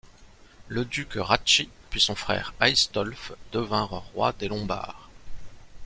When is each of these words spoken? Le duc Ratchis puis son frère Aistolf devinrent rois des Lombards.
Le 0.67 0.83
duc 0.83 1.09
Ratchis 1.15 1.69
puis 1.91 2.01
son 2.01 2.15
frère 2.15 2.55
Aistolf 2.59 3.33
devinrent 3.51 4.03
rois 4.15 4.33
des 4.33 4.47
Lombards. 4.47 5.11